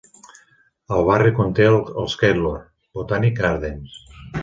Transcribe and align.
El 0.95 1.03
barri 1.09 1.35
conté 1.41 1.69
els 1.75 2.17
Keilor 2.25 2.59
Botanic 3.01 3.41
Gardens. 3.45 4.05